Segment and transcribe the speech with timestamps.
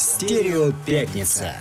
[0.00, 1.54] Стерео Пятница.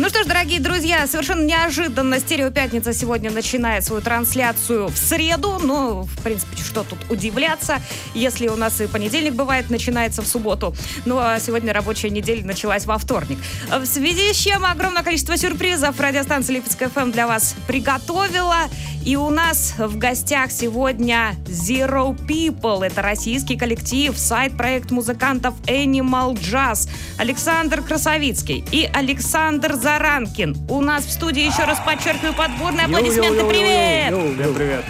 [0.00, 5.58] Ну что ж, дорогие друзья, совершенно неожиданно «Стерео Пятница» сегодня начинает свою трансляцию в среду.
[5.62, 7.82] Ну, в принципе, что тут удивляться,
[8.14, 10.74] если у нас и понедельник бывает, начинается в субботу.
[11.04, 13.36] Ну, а сегодня рабочая неделя началась во вторник.
[13.68, 18.70] В связи с чем огромное количество сюрпризов радиостанция Липецкая ФМ для вас приготовила.
[19.04, 22.86] И у нас в гостях сегодня Zero People.
[22.86, 26.88] Это российский коллектив, сайт-проект музыкантов Animal Jazz.
[27.18, 30.56] Александр Красовицкий и Александр Заранкин.
[30.68, 33.44] У нас в студии, еще раз подчеркиваю, подборные аплодисменты.
[33.44, 34.14] Привет!
[34.14, 34.84] Всем привет.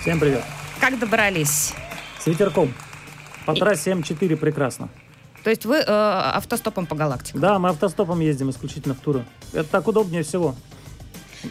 [0.00, 0.42] Всем привет.
[0.80, 1.74] Как добрались?
[2.18, 2.72] С ветерком.
[3.44, 4.88] По трассе М4 прекрасно.
[5.44, 7.38] То есть вы э, автостопом по галактике?
[7.38, 9.26] Да, мы автостопом ездим исключительно в туры.
[9.52, 10.54] Это так удобнее всего.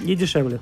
[0.03, 0.61] И дешевле.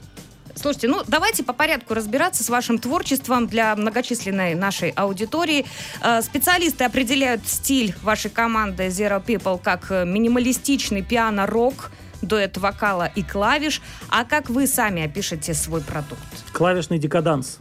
[0.59, 5.65] Слушайте, ну давайте по порядку разбираться с вашим творчеством для многочисленной нашей аудитории.
[6.03, 13.23] Э, специалисты определяют стиль вашей команды Zero People как э, минималистичный пиано-рок, дуэт вокала и
[13.23, 13.81] клавиш.
[14.09, 16.19] А как вы сами опишете свой продукт?
[16.51, 17.59] Клавишный декаданс.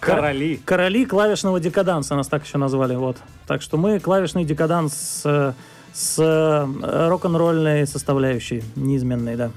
[0.00, 0.60] Короли.
[0.64, 2.96] Короли клавишного декаданса нас так еще назвали.
[2.96, 3.18] Вот.
[3.46, 5.54] Так что мы клавишный декаданс с,
[5.92, 9.50] с э, рок-н-ролльной составляющей, неизменной, да.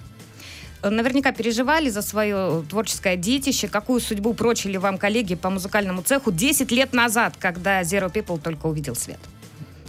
[0.89, 3.67] Наверняка переживали за свое творческое детище.
[3.67, 8.65] Какую судьбу прочили вам коллеги по музыкальному цеху 10 лет назад, когда Zero People только
[8.67, 9.19] увидел свет?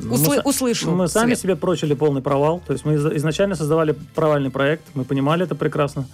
[0.00, 1.38] Услы- мы, услышал Мы сами свет.
[1.40, 2.60] себе прочили полный провал.
[2.66, 4.82] То есть мы из- изначально создавали провальный проект.
[4.94, 6.06] Мы понимали это прекрасно.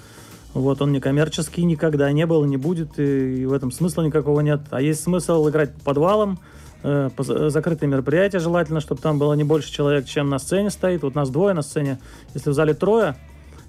[0.55, 4.41] Вот он не коммерческий никогда не был и не будет, и в этом смысла никакого
[4.41, 4.61] нет.
[4.71, 6.41] А есть смысл играть по подвалам,
[6.83, 7.11] э,
[7.49, 11.03] закрытые мероприятия желательно, чтобы там было не больше человек, чем на сцене стоит.
[11.03, 11.99] Вот нас двое на сцене.
[12.35, 13.17] Если в зале трое,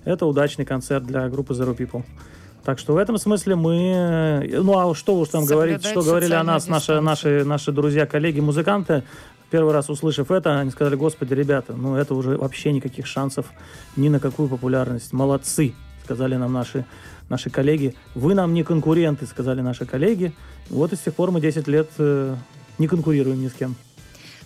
[0.05, 2.03] это удачный концерт для группы Zero People.
[2.63, 4.41] Так что в этом смысле мы...
[4.43, 7.01] э, Ну, а что уж там говорить, что говорили о нас наши, дистанцию.
[7.03, 9.03] наши, наши друзья, коллеги, музыканты.
[9.49, 13.47] Первый раз услышав это, они сказали, господи, ребята, ну это уже вообще никаких шансов
[13.97, 15.11] ни на какую популярность.
[15.11, 16.85] Молодцы, сказали нам наши,
[17.29, 17.95] наши коллеги.
[18.15, 20.31] Вы нам не конкуренты, сказали наши коллеги.
[20.69, 22.35] Вот и с тех пор мы 10 лет э,
[22.77, 23.75] не конкурируем ни с кем.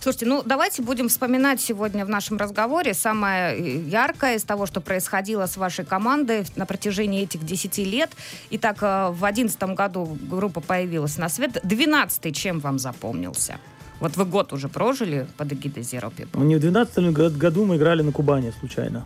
[0.00, 4.80] Слушайте, ну давайте будем вспоминать сегодня в нашем разговоре самое э, яркое из того, что
[4.80, 8.10] происходило с вашей командой на протяжении этих 10 лет.
[8.50, 11.58] Итак, э, в 2011 году группа появилась на свет.
[11.62, 13.58] 12 чем вам запомнился?
[14.00, 16.28] Вот вы год уже прожили под эгидой Zero People.
[16.34, 19.04] Ну, не в 12 году мы играли на Кубани случайно.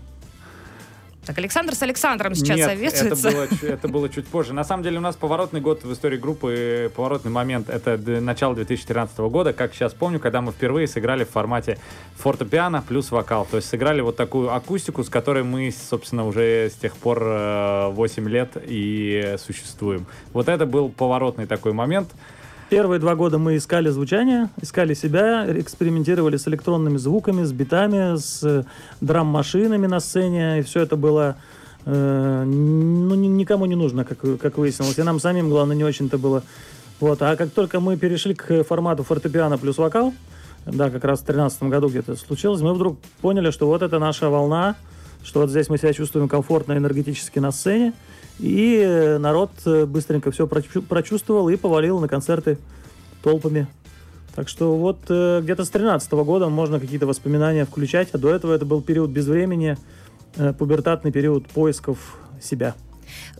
[1.30, 3.28] Так, Александр с Александром сейчас Нет, советуется.
[3.28, 4.52] Это было, это было чуть позже.
[4.52, 9.16] На самом деле у нас поворотный год в истории группы, поворотный момент, это начало 2013
[9.18, 11.78] года, как сейчас помню, когда мы впервые сыграли в формате
[12.16, 13.46] фортепиано плюс вокал.
[13.48, 17.90] То есть сыграли вот такую акустику, с которой мы, собственно, уже с тех пор э,
[17.90, 20.06] 8 лет и существуем.
[20.32, 22.08] Вот это был поворотный такой момент.
[22.70, 28.44] Первые два года мы искали звучание, искали себя, экспериментировали с электронными звуками, с битами, с
[28.44, 28.62] э,
[29.00, 31.34] драм-машинами на сцене, и все это было
[31.84, 36.16] э, ну, ни- никому не нужно, как, как выяснилось, и нам самим, главное, не очень-то
[36.16, 36.44] было.
[37.00, 37.20] Вот.
[37.22, 40.14] А как только мы перешли к формату фортепиано плюс вокал,
[40.64, 44.30] да, как раз в 2013 году где-то случилось, мы вдруг поняли, что вот это наша
[44.30, 44.76] волна,
[45.24, 47.94] что вот здесь мы себя чувствуем комфортно, энергетически на сцене,
[48.40, 52.58] и э, народ э, быстренько все прочувствовал и повалил на концерты
[53.22, 53.66] толпами.
[54.34, 58.54] Так что вот э, где-то с 13 года можно какие-то воспоминания включать, а до этого
[58.54, 59.76] это был период безвремени,
[60.58, 62.74] пубертатный период поисков себя.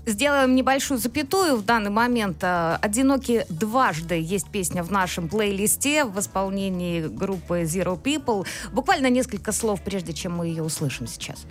[0.04, 2.42] Сделаем небольшую запятую в данный момент.
[2.42, 8.44] «Одиноки дважды» есть песня в нашем плейлисте в исполнении группы Zero People.
[8.72, 11.46] Буквально несколько слов, прежде чем мы ее услышим сейчас.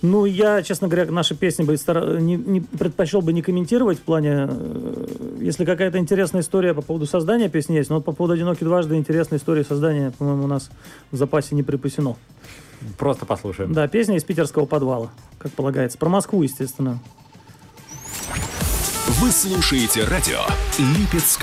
[0.00, 4.02] Ну, я, честно говоря, наши песни бы стара- не, не- предпочел бы не комментировать в
[4.02, 8.34] плане, э, если какая-то интересная история по поводу создания песни есть, но вот по поводу
[8.34, 10.70] «Одиноки дважды» интересной истории создания, по-моему, у нас
[11.10, 12.14] в запасе не припасено.
[12.96, 13.72] Просто послушаем.
[13.72, 15.98] Да, песня из питерского подвала, как полагается.
[15.98, 17.00] Про Москву, естественно.
[19.20, 20.38] Вы слушаете радио
[20.78, 21.42] Липецк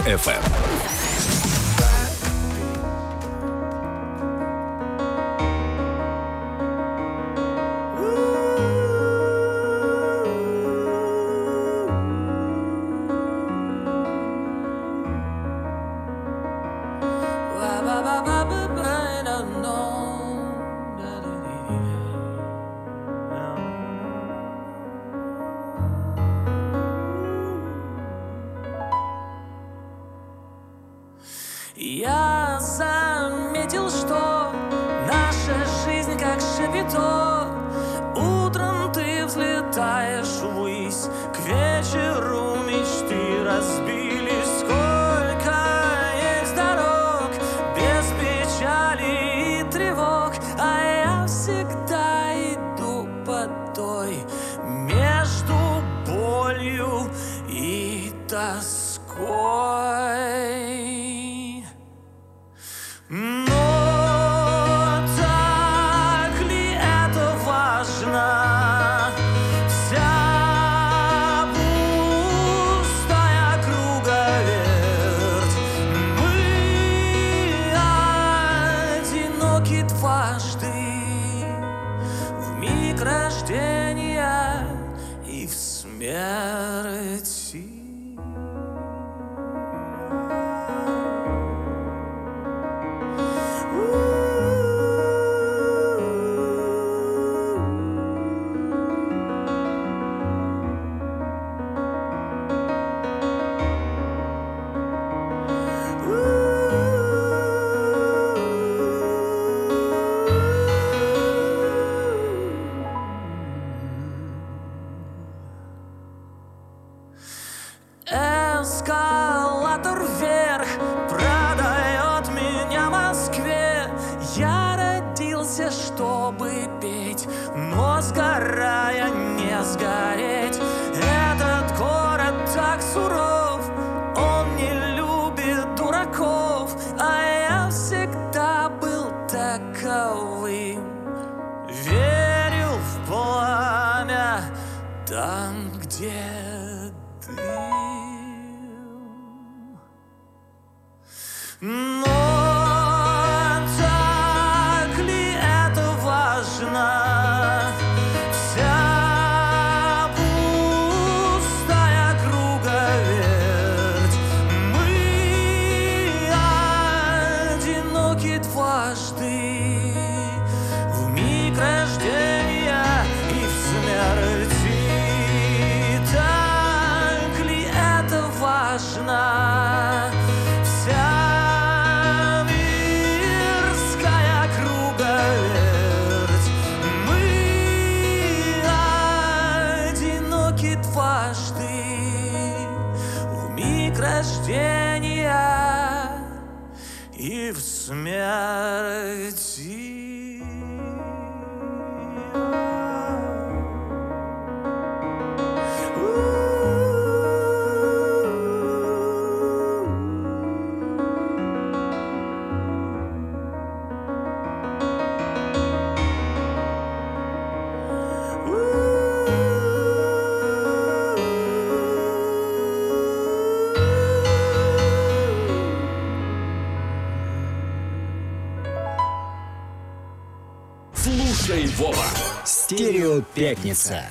[233.35, 234.05] пятница.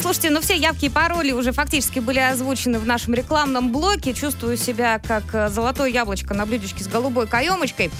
[0.00, 4.14] Слушайте, ну все явки и пароли уже фактически были озвучены в нашем рекламном блоке.
[4.14, 7.90] Чувствую себя как э, золотое яблочко на блюдечке с голубой каемочкой,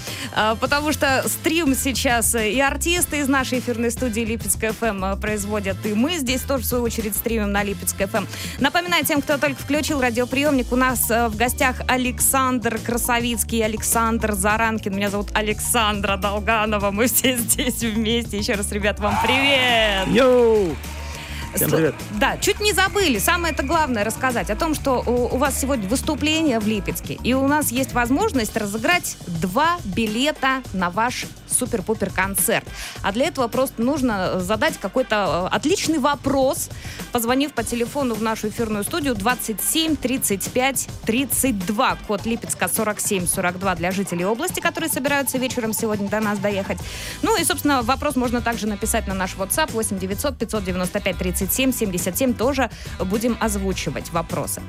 [0.59, 5.93] потому что стрим сейчас э, и артисты из нашей эфирной студии Липецкая ФМ производят, и
[5.93, 8.25] мы здесь тоже в свою очередь стримим на Липецкая ФМ.
[8.59, 14.95] Напоминаю тем, кто только включил радиоприемник, у нас э, в гостях Александр Красовицкий, Александр Заранкин.
[14.95, 16.91] Меня зовут Александра Долганова.
[16.91, 18.37] Мы все здесь вместе.
[18.37, 20.07] Еще раз, ребят, вам привет!
[20.07, 20.75] Йоу!
[21.55, 21.95] Всем привет.
[22.19, 23.19] Да, чуть не забыли.
[23.19, 27.19] Самое это главное рассказать о том, что у, у вас сегодня выступление в Липецке.
[27.23, 32.65] И у нас есть возможность разыграть два билета на ваш супер-пупер концерт.
[33.01, 36.69] А для этого просто нужно задать какой-то э, отличный вопрос,
[37.11, 41.97] позвонив по телефону в нашу эфирную студию 27 35 32.
[42.07, 46.79] Код Липецка 47 42 для жителей области, которые собираются вечером сегодня до нас доехать.
[47.21, 52.33] Ну и, собственно, вопрос можно также написать на наш WhatsApp 8 900 595 37 77.
[52.33, 52.69] Тоже
[52.99, 54.61] будем озвучивать вопросы.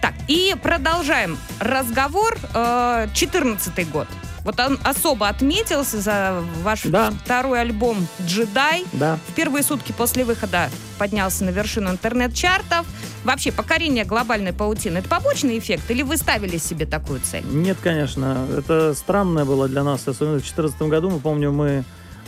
[0.00, 2.36] Так, и продолжаем разговор.
[2.54, 4.08] Э, 14 год.
[4.44, 7.12] Вот он особо отметился за ваш Да.
[7.24, 8.84] второй альбом «Джедай».
[8.92, 9.18] Да.
[9.28, 10.68] В первые сутки после выхода
[10.98, 12.86] поднялся на вершину интернет-чартов.
[13.24, 15.88] Вообще, покорение глобальной паутины– это побочный эффект?
[15.90, 17.44] Или вы ставили себе такую цель?
[17.46, 18.46] Нет, конечно.
[18.58, 20.00] Это странное было для нас.
[20.08, 21.84] Особенно в 2014 году, мы помню, мы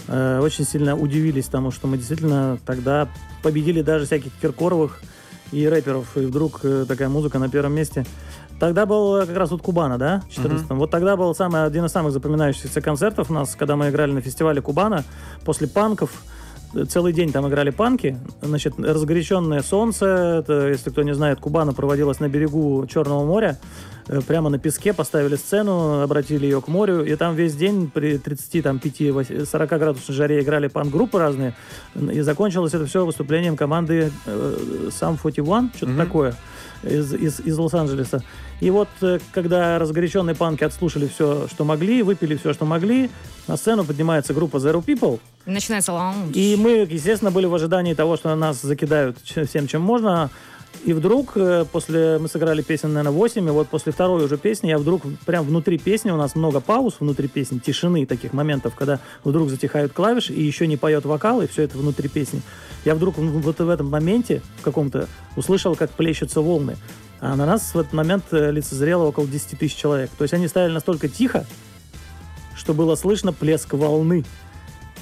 [0.07, 3.09] э, очень сильно удивились тому, что мы действительно тогда
[3.43, 5.01] победили даже всяких Киркоровых
[5.51, 6.17] и рэперов.
[6.17, 8.07] И вдруг э, такая музыка на первом месте.
[8.61, 11.85] Тогда был э, как раз вот Кубана, да, в 14 Вот тогда был самый, один
[11.85, 15.05] из самых запоминающихся концертов у нас, когда мы играли на фестивале Кубана
[15.45, 16.11] после панков.
[16.75, 18.19] Э, Целый день там играли панки.
[18.43, 20.07] Значит, разгоряченное солнце.
[20.41, 23.59] Это, если кто не знает, Кубана проводилась на берегу Черного моря.
[24.07, 27.05] Э, Прямо на песке поставили сцену, обратили ее к морю.
[27.05, 31.55] И там весь день при 35-40 градусной жаре играли панк-группы разные.
[31.95, 34.57] И закончилось это все выступлением команды э,
[34.89, 36.35] Sum 41, что-то такое,
[36.87, 38.23] из, из, из Лос-Анджелеса.
[38.61, 43.11] И вот, э, когда разгоряченные панки отслушали все, что могли, выпили все, что могли,
[43.49, 46.35] на сцену поднимается группа Zero People, Начинается лаунж.
[46.35, 50.31] и мы, естественно, были в ожидании того, что нас закидают всем, чем можно.
[50.85, 54.69] И вдруг, э, после мы сыграли песен, наверное, 8, и вот после второй уже песни
[54.69, 59.01] я вдруг, прям внутри песни, у нас много пауз внутри песни, тишины, таких моментов, когда
[59.25, 62.43] вдруг затихают клавиши, и еще не поет вокал, и все это внутри песни.
[62.85, 66.77] Я вдруг вот в этом моменте, в каком-то, услышал, как плещутся волны.
[67.19, 70.11] А на нас в этот момент э, лицезрело около 10 тысяч человек.
[70.19, 71.47] То есть они стояли настолько тихо,
[72.55, 74.25] что было слышно плеск волны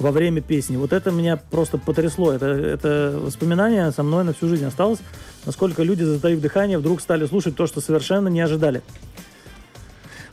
[0.02, 0.76] во время песни.
[0.76, 2.32] Вот это меня просто потрясло.
[2.32, 4.98] Это, это воспоминание со мной на всю жизнь осталось.
[5.46, 8.82] Насколько люди, затаив дыхание, вдруг стали слушать то, что совершенно не ожидали.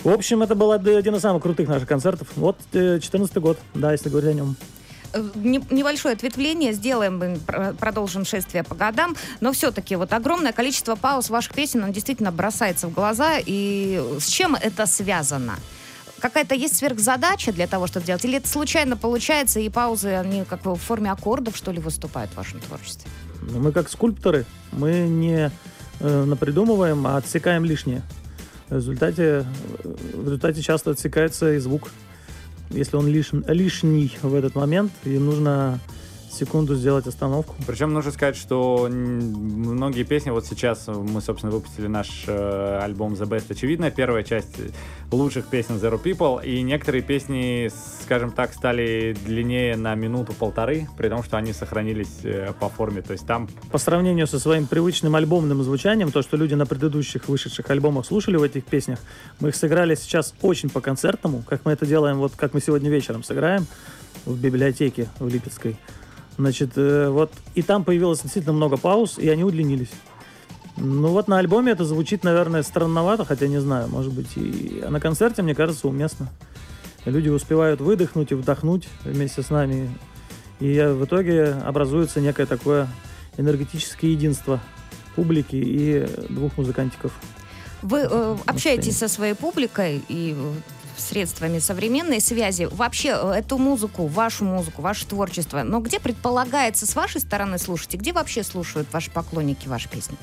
[0.04, 2.28] В общем, это был один из самых крутых наших концертов.
[2.36, 4.56] Вот 14 год, да, если говорить о нем.
[5.14, 7.40] Э, не- Небольшое ответвление сделаем,
[7.80, 12.88] продолжим шествие по годам, но все-таки вот огромное количество пауз ваших песен, он действительно бросается
[12.88, 15.56] в глаза, и с чем это связано?
[16.20, 18.24] Какая-то есть сверхзадача для того, чтобы делать?
[18.26, 22.32] Или это случайно получается, и паузы, они как бы в форме аккордов, что ли, выступают
[22.32, 23.10] в вашем творчестве?
[23.42, 25.52] Ну, Мы как скульпторы, мы не
[26.00, 28.02] э, напридумываем, а отсекаем лишнее.
[28.70, 29.44] В результате, э,
[30.14, 31.90] в результате часто отсекается и звук.
[32.70, 35.80] Если он лишн- лишний в этот момент, и нужно
[36.32, 37.56] секунду сделать остановку.
[37.66, 43.28] Причем нужно сказать, что многие песни, вот сейчас мы, собственно, выпустили наш э, альбом The
[43.28, 44.58] Best, очевидно, первая часть
[45.12, 47.72] лучших песен Zero People, и некоторые песни,
[48.04, 53.14] скажем так, стали длиннее на минуту-полторы, при том, что они сохранились э, по форме, то
[53.14, 57.70] есть там По сравнению со своим привычным альбомным звучанием, то, что люди на предыдущих вышедших
[57.70, 59.00] альбомах слушали в этих песнях,
[59.40, 63.24] мы их сыграли сейчас очень по-концертному, как мы это делаем, вот как мы сегодня вечером
[63.24, 63.66] сыграем
[64.26, 65.78] в библиотеке в Липецкой.
[66.40, 69.92] Значит, э, вот и там появилось действительно много пауз, и они удлинились.
[70.78, 74.90] Ну вот на альбоме это звучит, наверное, странновато, хотя не знаю, может быть, и а
[74.90, 76.30] на концерте, мне кажется, уместно.
[77.04, 79.90] Люди успевают выдохнуть и вдохнуть вместе с нами.
[80.62, 82.88] И в итоге образуется некое такое
[83.36, 84.62] энергетическое единство
[85.18, 87.12] публики и двух музыкантиков.
[87.82, 90.54] Вы э, общаетесь со своей публикой и э,
[91.02, 92.68] средствами современной связи.
[92.72, 97.96] Вообще э, эту музыку, вашу музыку, ваше творчество, но где предполагается с вашей стороны слушать,
[97.96, 100.18] и где вообще слушают ваши поклонники ваши песни?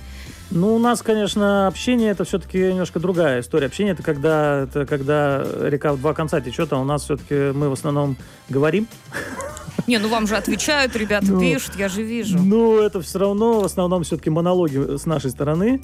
[0.50, 3.66] Ну, у нас, конечно, общение это все-таки немножко другая история.
[3.66, 7.68] Общение это когда, это когда река в два конца течет, а у нас все-таки мы
[7.68, 8.16] в основном
[8.48, 8.86] говорим.
[9.86, 12.38] Не, ну вам же отвечают, ребята Ну, пишут, я же вижу.
[12.38, 15.80] Ну, это все равно в основном все-таки монологи с нашей стороны,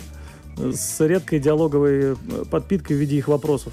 [0.56, 2.16] с редкой диалоговой э,
[2.50, 3.72] подпиткой в виде их вопросов.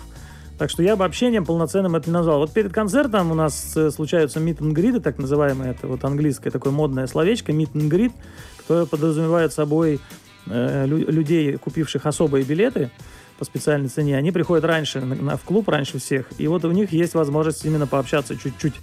[0.59, 2.39] Так что я бы общением полноценным это не назвал.
[2.39, 6.51] Вот перед концертом у нас э, случаются meet and greet, так называемые, это вот английское
[6.51, 8.11] такое модное словечко, meet and greet,
[8.57, 10.01] которое подразумевает собой
[10.47, 12.91] э, лю- людей, купивших особые билеты
[13.37, 14.17] по специальной цене.
[14.17, 17.63] Они приходят раньше на- на- в клуб, раньше всех, и вот у них есть возможность
[17.63, 18.75] именно пообщаться чуть-чуть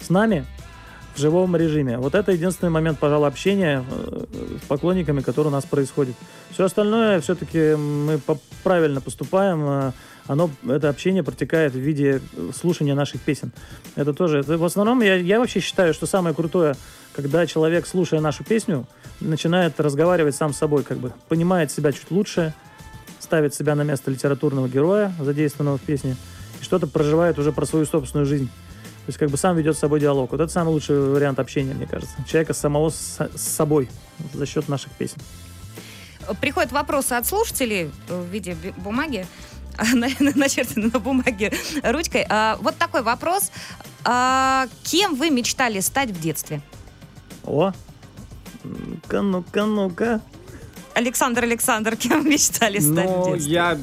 [0.00, 0.46] с нами,
[1.16, 1.98] в живом режиме.
[1.98, 4.24] Вот это единственный момент, пожалуй, общения э,
[4.62, 6.14] с поклонниками, который у нас происходит.
[6.52, 8.20] Все остальное все-таки мы
[8.62, 9.92] правильно поступаем.
[10.26, 13.52] Оно, это общение протекает в виде э, слушания наших песен.
[13.94, 16.74] Это тоже, это в основном, я, я вообще считаю, что самое крутое,
[17.12, 18.86] когда человек, слушая нашу песню,
[19.20, 22.54] начинает разговаривать сам с собой, как бы понимает себя чуть лучше,
[23.20, 26.16] ставит себя на место литературного героя, задействованного в песне,
[26.60, 28.46] и что-то проживает уже про свою собственную жизнь.
[28.46, 30.32] То есть как бы сам ведет с собой диалог.
[30.32, 32.16] Вот это самый лучший вариант общения, мне кажется.
[32.28, 33.88] Человека самого с, с собой
[34.34, 35.18] за счет наших песен.
[36.40, 39.24] Приходят вопросы от слушателей в виде бумаги,
[39.94, 41.52] на- начертанной на бумаге
[41.82, 42.26] ручкой.
[42.28, 43.50] А, Вот такой вопрос.
[44.04, 46.60] А, Кем вы мечтали стать в детстве?
[47.44, 47.72] О,
[48.64, 50.20] ну-ка, ну-ка, ну-ка.
[50.94, 53.52] Александр Александр, кем мечтали стать в Ну, детстве?
[53.52, 53.78] я,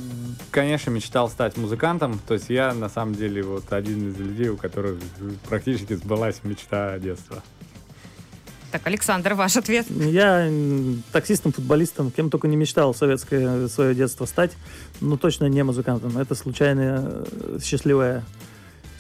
[0.52, 2.20] конечно, мечтал стать музыкантом.
[2.28, 4.98] То есть я, на самом деле, вот один из людей, у которых
[5.48, 7.44] практически сбылась мечта детства.
[8.74, 9.86] Так, Александр, ваш ответ.
[9.92, 10.50] Я
[11.12, 14.53] таксистом, футболистом, кем только не мечтал в советское свое детство стать,
[15.00, 16.18] но точно не музыкантом.
[16.18, 18.24] Это случайная э, счастливая,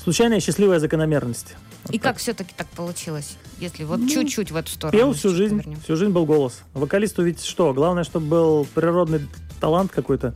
[0.03, 1.55] случайная счастливая закономерность.
[1.85, 2.11] Вот И так.
[2.11, 3.35] как все-таки так получилось?
[3.59, 4.95] Если вот Ну, чуть-чуть в эту сторону.
[4.95, 5.79] Пел всю жизнь, повернем.
[5.81, 6.61] всю жизнь был голос.
[6.75, 7.73] Вокалисту ведь что?
[7.73, 9.21] Главное, чтобы был природный
[9.59, 10.35] талант какой-то,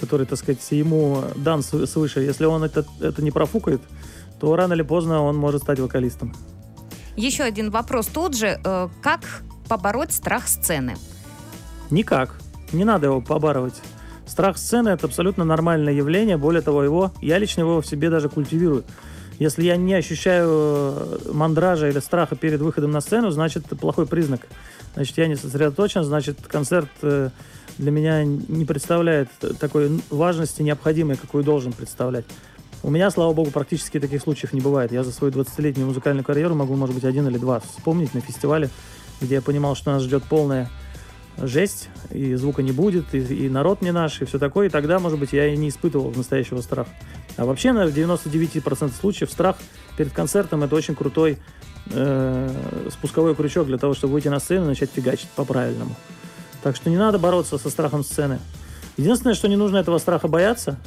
[0.00, 2.20] который, так сказать, ему дан св- свыше.
[2.20, 3.80] Если он это, это не профукает,
[4.38, 6.32] то рано или поздно он может стать вокалистом.
[7.18, 8.60] Еще один вопрос тут же.
[8.64, 10.94] Э, Как побороть страх сцены?
[11.90, 12.38] Никак.
[12.72, 13.74] Не надо его побарывать.
[14.24, 16.36] Страх сцены– это абсолютно нормальное явление.
[16.36, 18.84] Более того, его, я лично его в себе даже культивирую.
[19.40, 24.06] Если я не ощущаю э, мандража или страха перед выходом на сцену, значит, это плохой
[24.06, 24.46] признак.
[24.94, 27.30] Значит, я не сосредоточен, значит, концерт э,
[27.78, 32.26] для меня не представляет такой важности необходимой, какую должен представлять.
[32.82, 34.92] У меня, слава богу, практически таких случаев не бывает.
[34.92, 38.70] Я за свою 20-летнюю музыкальную карьеру могу, может быть, один или два вспомнить на фестивале,
[39.20, 40.70] где я понимал, что нас ждет полная
[41.36, 44.98] жесть, и звука не будет, и, и народ не наш, и все такое, и тогда,
[44.98, 46.90] может быть, я и не испытывал настоящего страха.
[47.36, 49.56] А вообще, на 99% случаев страх
[49.96, 51.38] перед концертом это очень крутой
[51.90, 52.50] э,
[52.90, 55.94] спусковой крючок для того, чтобы выйти на сцену и начать фигачить по-правильному.
[56.62, 58.40] Так что не надо бороться со страхом сцены.
[58.96, 60.78] Единственное, что не нужно этого страха бояться,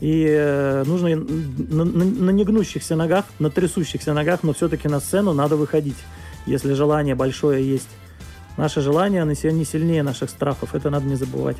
[0.00, 5.32] и э, нужно на, на- на негнущихся ногах, на трясущихся ногах, но все-таки на сцену
[5.32, 5.96] надо выходить,
[6.46, 7.88] если желание большое есть.
[8.56, 11.56] Наше желание оно не сильнее наших страхов, это надо не забывать.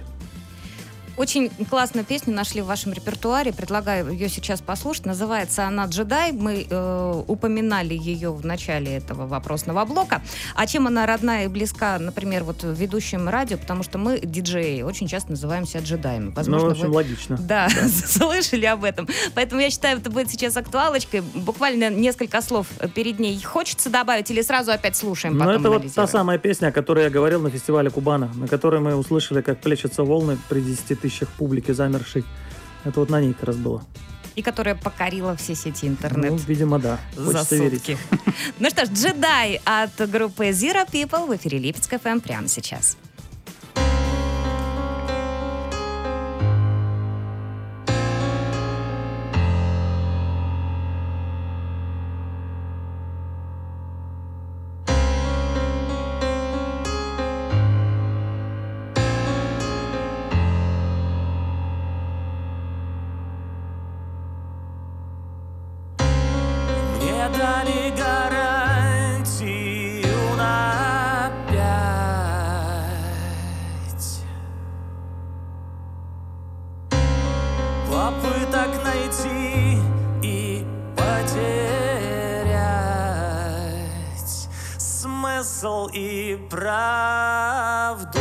[1.17, 3.53] Очень классную песню нашли в вашем репертуаре.
[3.53, 5.07] Предлагаю ее сейчас послушать.
[5.07, 6.33] Называется она «Джедай».
[6.33, 10.23] Мы э, упоминали ее в начале этого вопросного блока.
[10.57, 13.59] А чем она родная и близка, например, вот ведущим радио?
[13.59, 16.33] Потому что мы, диджеи, очень часто называем себя джедаями.
[16.35, 17.39] Возможно, ну, в общем, вы- логично.
[17.41, 17.69] Да,
[18.07, 19.07] слышали об этом.
[19.35, 21.21] Поэтому я считаю, это будет сейчас актуалочкой.
[21.21, 26.09] Буквально несколько слов перед ней хочется добавить или сразу опять слушаем, Ну, это вот та
[26.09, 30.03] самая песня, о которой я говорил на фестивале Кубана, на которой мы услышали, как плещутся
[30.03, 32.25] волны при 10 тысячах публики замершей.
[32.85, 33.85] Это вот на ней как раз было.
[34.35, 36.31] И которая покорила все сети интернет.
[36.33, 36.99] Ну, видимо, да.
[37.15, 37.85] за Хочется верить.
[37.85, 37.99] сутки.
[38.59, 42.97] Ну что ж, джедай от группы Zero People в эфире Липецк ФМ прямо сейчас.
[86.55, 88.21] Правду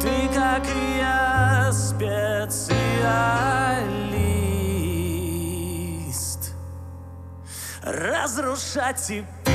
[0.00, 2.72] Ты, как и я, специалист
[7.82, 9.52] разрушать и пить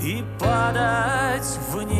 [0.00, 1.94] и падать вниз.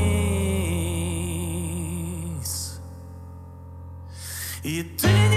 [4.62, 5.34] И ты никогда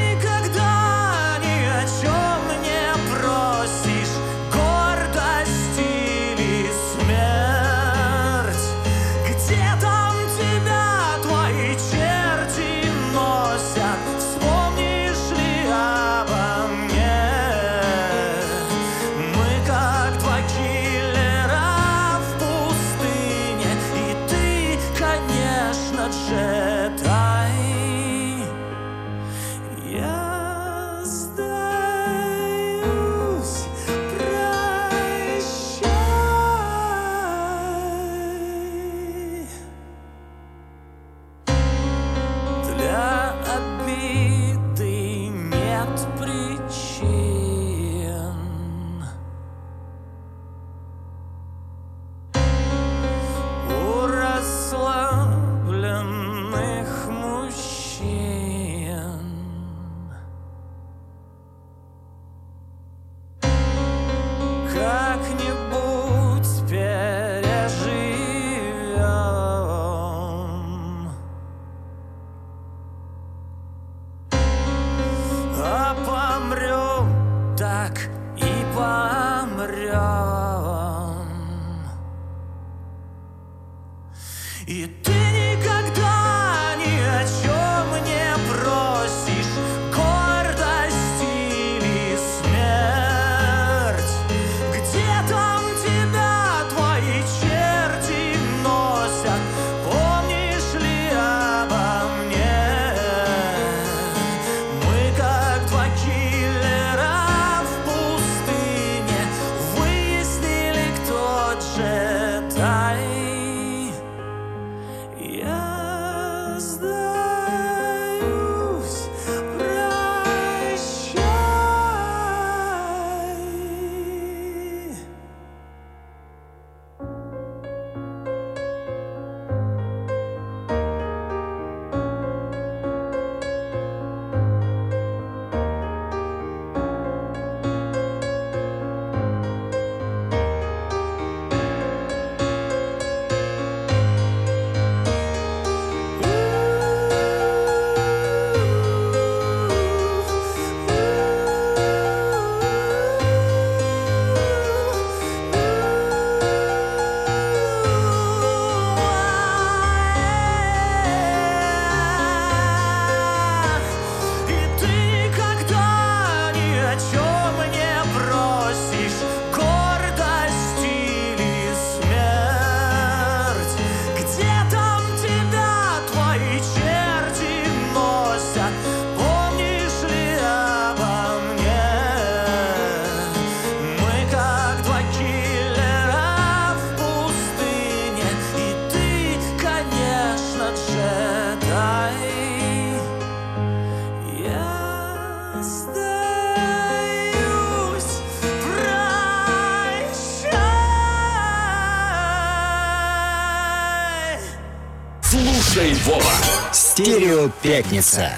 [207.78, 208.32] Пятница.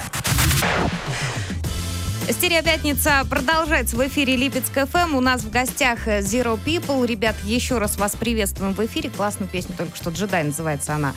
[2.29, 5.15] Стерео Пятница продолжается в эфире Липецк ФМ.
[5.15, 7.07] У нас в гостях э, Zero People.
[7.07, 9.09] Ребят, еще раз вас приветствуем в эфире.
[9.09, 11.13] Классную песню, только что «Джедай» называется она.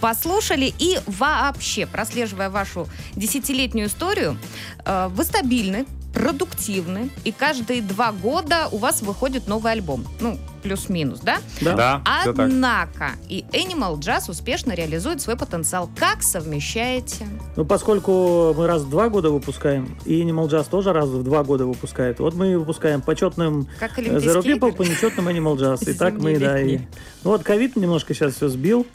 [0.00, 0.72] Послушали.
[0.78, 4.38] И вообще, прослеживая вашу десятилетнюю историю,
[4.86, 5.84] э, вы стабильны,
[6.16, 10.06] продуктивны, и каждые два года у вас выходит новый альбом.
[10.18, 11.36] Ну, плюс-минус, да?
[11.60, 12.26] Да, так.
[12.38, 15.90] Однако и Animal Jazz успешно реализует свой потенциал.
[15.94, 17.28] Как совмещаете?
[17.54, 21.44] Ну, поскольку мы раз в два года выпускаем, и Animal Jazz тоже раз в два
[21.44, 24.72] года выпускает, вот мы выпускаем почетным Как э, Zero People, игры?
[24.72, 25.88] по нечетным Animal Jazz.
[25.90, 26.78] И так мы, да, и...
[27.24, 28.86] Ну вот ковид немножко сейчас все сбил.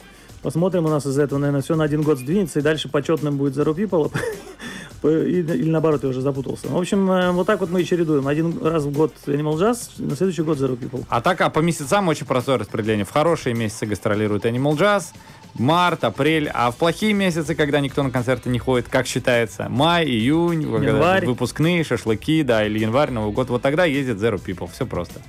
[0.42, 3.56] Посмотрим, у нас из этого, наверное, все на один год сдвинется, и дальше почетным будет
[3.56, 4.12] Zero People.
[5.02, 6.68] Или наоборот, я уже запутался.
[6.68, 8.26] В общем, э, вот так вот мы и чередуем.
[8.28, 11.04] Один раз в год Animal Jazz, на следующий год Zero People.
[11.08, 13.04] А так, а по месяцам очень простое распределение.
[13.04, 15.06] В хорошие месяцы гастролирует Animal Jazz,
[15.54, 20.04] март, апрель, а в плохие месяцы, когда никто на концерты не ходит, как считается, май,
[20.06, 21.26] июнь, когда Январь.
[21.26, 25.20] выпускные, шашлыки, да, или январь, Новый год, вот тогда ездит Zero People, все просто.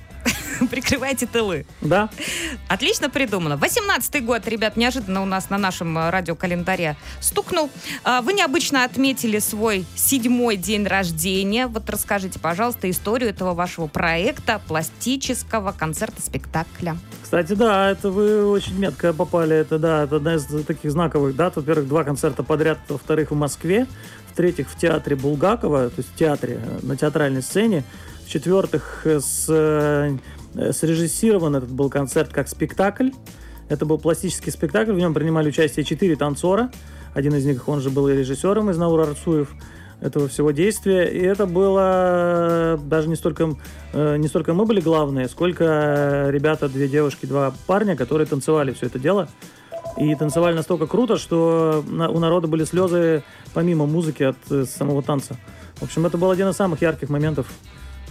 [0.70, 1.66] Прикрывайте тылы.
[1.80, 2.08] Да,
[2.68, 3.54] Отлично придумано.
[3.54, 7.70] 18-й год, ребят, неожиданно у нас на нашем э, радиокалендаре стукнул.
[8.02, 11.66] А, Вы необычно отметили свой седьмой день рождения.
[11.66, 16.96] Вот расскажите, пожалуйста, историю этого вашего проекта, пластического концерта-спектакля.
[17.22, 19.56] Кстати, да, это вы очень метко попали.
[19.56, 21.56] Это, да, это одна из таких знаковых дат.
[21.56, 23.86] Во-первых, два концерта подряд, во-вторых, в Москве,
[24.32, 27.84] в-третьих, в театре Булгакова, то есть в театре, э, на театральной сцене,
[28.26, 29.48] в-четвертых, э, с,
[30.54, 33.10] срежиссирован этот был концерт как спектакль.
[33.68, 36.70] Это был пластический спектакль, в нем принимали участие четыре танцора.
[37.14, 39.50] Один из них, он же был и режиссером из Наур Арцуев
[40.00, 41.04] этого всего действия.
[41.04, 43.56] И это было э, даже не столько,
[43.92, 48.72] э, не столько мы были главные, сколько э, ребята, две девушки, два парня, которые танцевали
[48.72, 49.28] все это дело.
[49.96, 53.22] И танцевали настолько круто, что у народа были слезы
[53.54, 55.36] помимо музыки от э, самого танца.
[55.76, 57.46] В общем, это был один из самых ярких моментов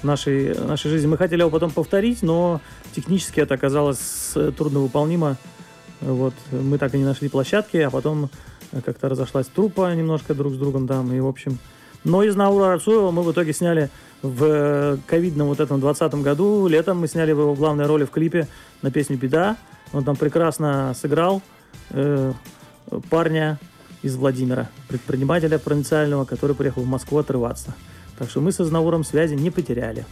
[0.04, 1.08] нашей, нашей жизни.
[1.08, 2.62] Мы хотели его потом повторить, но
[2.96, 5.38] технически это оказалось э, трудновыполнимо.
[6.02, 6.34] Вот.
[6.52, 8.30] Мы так и не нашли площадки, а потом
[8.72, 11.12] э, как-то разошлась трупа немножко друг с другом там.
[11.14, 11.58] И, в общем...
[12.04, 13.90] Но из Наура Арцуева мы в итоге сняли
[14.22, 16.68] в э, ковидном вот этом 20 году.
[16.68, 18.48] Летом мы сняли его в главной роли в клипе
[18.82, 19.58] на песню «Беда».
[19.94, 21.42] Он там прекрасно сыграл
[21.92, 22.34] э,
[23.10, 23.60] парня
[24.02, 27.74] из Владимира, предпринимателя провинциального, который приехал в Москву отрываться.
[28.18, 30.06] Так что мы со Знауром связи не потеряли.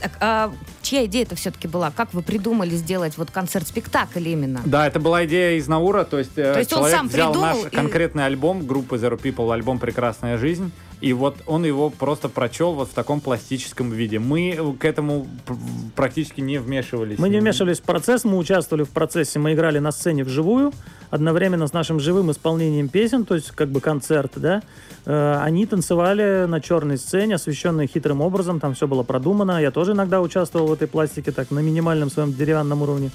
[0.00, 1.92] Так, а чья идея это все-таки была?
[1.92, 4.60] Как вы придумали сделать вот концерт-спектакль именно?
[4.64, 7.34] Да, это была идея из Наура, то есть, э, То есть он человек сам взял
[7.34, 10.72] наш и- конкретный альбом группы Zero People, альбом «Прекрасная жизнь»,
[11.02, 14.20] и вот он его просто прочел вот в таком пластическом виде.
[14.20, 15.56] Мы к этому пр-
[15.96, 17.18] практически не вмешивались.
[17.18, 20.72] Мы не вмешивались в процесс, мы участвовали в процессе, мы играли на сцене вживую,
[21.10, 24.62] одновременно с нашим живым исполнением песен, то есть как бы концерт, да.
[25.04, 29.60] Э, Они танцевали на черной сцене, освещенной хитрым образом, там все было продумано.
[29.60, 33.10] Я тоже иногда участвовал в этой пластике, так, на минимальном своем деревянном уровне.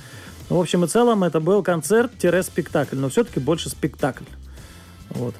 [0.49, 4.25] В общем и целом, это был концерт-спектакль, но все-таки больше спектакль.
[5.09, 5.35] Вот.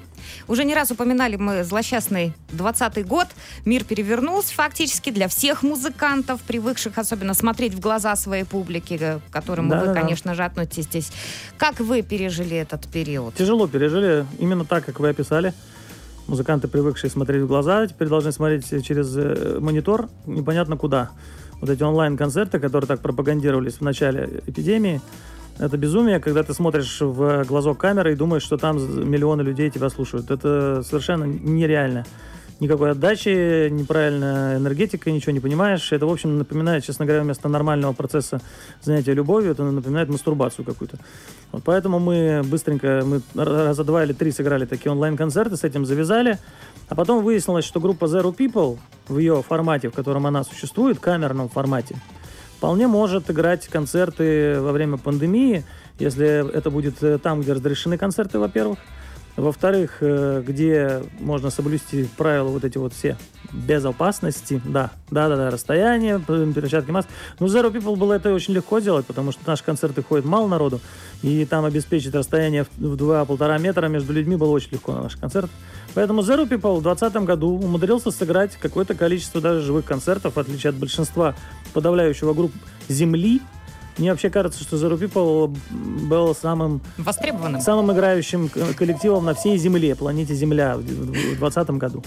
[0.48, 3.28] Уже не раз упоминали мы злосчастный 20-й год.
[3.66, 9.34] Мир перевернулся фактически для всех музыкантов, привыкших особенно смотреть в глаза своей публики, э, к
[9.34, 10.02] которым вы, Да-да-да.
[10.02, 11.12] конечно же, относитесь.
[11.58, 13.36] Как вы пережили этот период?
[13.36, 15.54] Тяжело пережили, именно так, как вы описали.
[16.28, 21.12] Музыканты, привыкшие смотреть в глаза, теперь должны смотреть через э, монитор, непонятно куда.
[21.60, 25.02] Вот эти онлайн-концерты, которые так пропагандировались в начале эпидемии,
[25.60, 28.78] это безумие, когда ты смотришь в глазок камеры и думаешь, что там
[29.10, 30.30] миллионы людей тебя слушают.
[30.32, 32.06] Это совершенно нереально.
[32.60, 35.91] Никакой отдачи, неправильная энергетика, ничего не понимаешь.
[35.91, 38.41] Это, в общем, напоминает, честно говоря, вместо нормального процесса
[38.82, 40.98] занятия любовью, это напоминает мастурбацию какую-то.
[41.52, 46.39] Вот поэтому мы быстренько, мы раза два или три сыграли такие онлайн-концерты, с этим завязали.
[46.89, 51.50] А потом выяснилось, что группа Zero People в ее формате, в котором она существует, камерном
[51.50, 51.96] формате,
[52.58, 55.63] вполне может играть концерты во время пандемии,
[56.00, 58.80] если это будет э, там, где разрешены концерты, во-первых.
[59.36, 63.17] Во-вторых, э, где можно соблюсти правила вот эти вот все
[63.54, 67.08] безопасности, да, да, да, да, расстояние, перчатки, маск.
[67.39, 70.82] Ну, Zero People было это очень легко делать, потому что наши концерты ходят мало народу,
[71.22, 75.20] и там обеспечить расстояние в- в 2-1,5 метра между людьми было очень легко на наших
[75.20, 75.52] концертах.
[75.93, 80.69] Поэтому Zero People в 2020 году умудрился сыграть какое-то количество даже живых концертов, в отличие
[80.69, 81.36] от большинства
[81.73, 82.52] подавляющего групп
[82.88, 83.41] Земли.
[83.97, 85.58] Мне вообще кажется, что Zero People
[86.08, 87.62] был самым Востребованным?
[87.62, 92.04] самым играющим коллективом на всей Земле, планете Земля в 2020 году.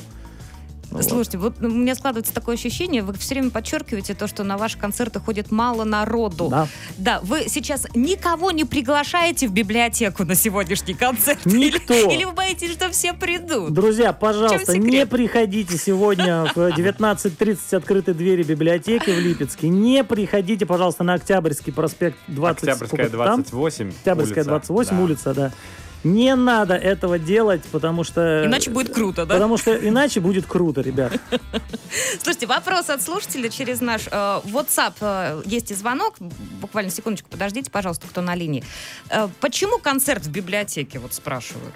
[0.91, 1.05] Вот.
[1.05, 4.77] Слушайте, вот у меня складывается такое ощущение, вы все время подчеркиваете то, что на ваши
[4.79, 6.49] концерты ходит мало народу.
[6.51, 6.69] Да.
[6.99, 11.45] Да, вы сейчас никого не приглашаете в библиотеку на сегодняшний концерт?
[11.45, 11.95] Никто.
[11.95, 13.73] Или, или вы боитесь, что все придут?
[13.73, 19.69] Друзья, пожалуйста, не приходите сегодня в 19.30 открыты двери библиотеки в Липецке.
[19.69, 22.57] Не приходите, пожалуйста, на Октябрьский проспект 20.
[22.69, 23.43] Октябрьская сколько там?
[23.43, 23.89] 28.
[23.91, 24.49] Октябрьская улица.
[24.51, 25.03] 28, Да.
[25.03, 25.53] улица, да.
[26.03, 28.45] Не надо этого делать, потому что...
[28.45, 29.35] Иначе будет круто, да?
[29.35, 31.13] Потому что иначе будет круто, ребят.
[32.23, 34.95] Слушайте, вопрос от слушателя через наш э, WhatsApp.
[35.01, 36.15] э, есть и звонок.
[36.61, 38.65] Буквально секундочку, подождите, пожалуйста, кто на линии.
[39.11, 41.75] Э, почему концерт в библиотеке, вот спрашивают?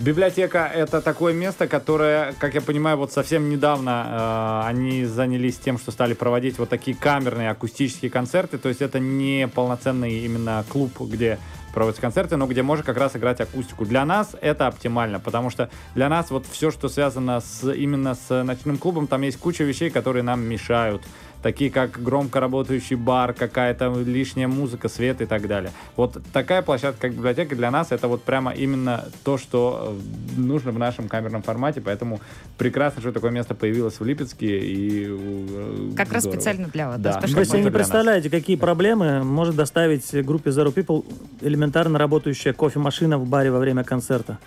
[0.00, 5.78] Библиотека— это такое место, которое, как я понимаю, вот совсем недавно э, они занялись тем,
[5.78, 8.58] что стали проводить вот такие камерные акустические концерты.
[8.58, 11.38] То есть это не полноценный именно клуб, где
[11.74, 13.84] проводятся концерты, но где можно как раз играть акустику.
[13.84, 18.42] Для нас это оптимально, потому что для нас вот все, что связано с, именно с
[18.42, 21.02] ночным клубом, там есть куча вещей, которые нам мешают.
[21.44, 25.72] Такие как громко работающий бар, какая-то лишняя музыка, свет и так далее.
[25.94, 29.94] Вот такая площадка, как библиотека, для нас это вот прямо именно то, что
[30.36, 32.22] э, нужно в нашем камерном формате, поэтому
[32.56, 34.58] прекрасно, что такое место появилось в Липецке.
[34.58, 36.40] И, э, Как раз здорово.
[36.40, 36.98] специально для вас.
[36.98, 37.20] Да.
[37.20, 37.72] Да, Вы себе не для нас.
[37.74, 41.04] представляете, какие проблемы может доставить группе Zero People
[41.42, 44.38] элементарно работающая кофемашина в баре во время концерта.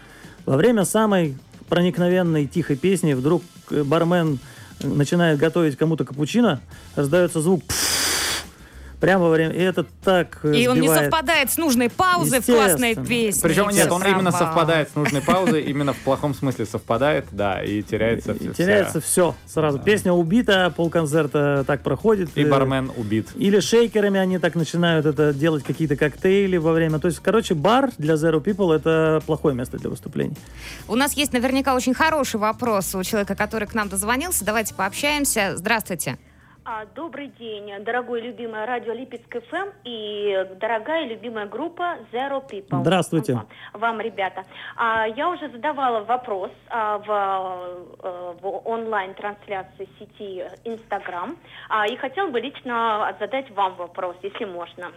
[0.48, 1.38] Во время самой
[1.70, 6.62] проникновенной тихой песни вдруг э, бармен э, начинает готовить кому-то капучино,
[6.96, 7.64] раздается звук
[9.00, 9.52] прямо во время...
[9.54, 11.12] И это так э, И он не сбивает.
[11.12, 13.42] совпадает с нужной паузой в классной песне.
[13.44, 17.82] Причем нет, он именно совпадает с нужной паузой, именно в плохом смысле совпадает, да, и
[17.82, 19.80] теряется И вся- теряется все сразу.
[19.80, 22.30] Песня убита, полконцерта так проходит.
[22.36, 23.30] И э, бармен убит.
[23.36, 27.00] Или шейкерами они так начинают это делать, какие-то коктейли во время.
[27.00, 30.36] То есть, короче, бар для Zero People это плохое место для выступлений.
[30.88, 34.44] У нас есть наверняка очень хороший вопрос у человека, который к нам дозвонился.
[34.46, 35.54] Давайте пообщаемся.
[35.56, 36.18] Здравствуйте.
[36.70, 42.82] А, Добрый день, дорогой любимое радио Липецк ФМ и дорогая любимая группа Zero People.
[42.82, 43.40] Здравствуйте.
[43.72, 44.44] Вам, ребята.
[44.76, 47.10] А, Я уже задавала вопрос а, в,
[48.04, 51.38] э, в онлайн-трансляции сети Инстаграм
[51.90, 54.92] и хотела бы лично задать вам вопрос, если можно.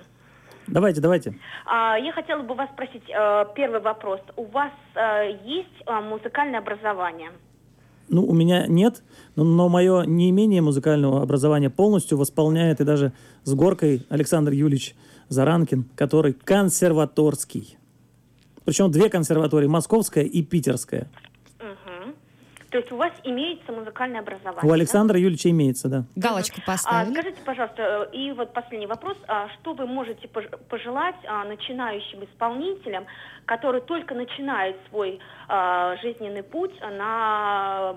[0.67, 1.35] Давайте, давайте.
[1.67, 4.21] Я хотела бы вас спросить, э, первый вопрос.
[4.35, 7.31] У вас э, есть музыкальное образование?
[8.11, 9.05] Ну, у меня нет,
[9.37, 13.13] но, но мое неимение музыкального образования полностью восполняет и даже
[13.45, 14.97] с горкой Александр Юлич
[15.29, 17.79] Заранкин, который консерваторский.
[18.65, 21.09] Причем две консерватории, московская и питерская.
[22.71, 24.63] То есть у вас имеется музыкальное образование?
[24.63, 24.75] У да?
[24.75, 26.05] Александра Юлича имеется, да.
[26.15, 27.13] Галочку А, поставили.
[27.13, 29.17] скажите, пожалуйста, э, и вот последний вопрос.
[29.27, 33.07] А, Что вы можете пож- пожелать а, начинающим исполнителям,
[33.45, 37.97] которые только начинают свой а, жизненный путь на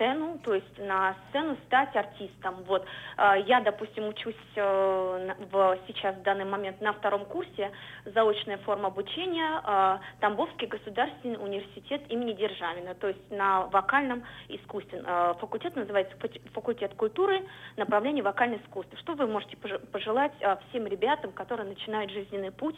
[0.00, 2.64] сцену, то есть на сцену стать артистом?
[2.66, 2.84] Вот
[3.16, 7.70] а, я, допустим, учусь э, в, сейчас в данный момент на втором курсе
[8.06, 15.02] заочная форма обучения а, Тамбовский государственный университет имени Державина, то есть на вокальном искусстве.
[15.40, 17.42] Факультет называется факу- факультет культуры,
[17.76, 18.98] направление вокальное искусство.
[18.98, 20.32] Что вы можете пож- пожелать
[20.68, 22.76] всем ребятам, которые начинают жизненный путь,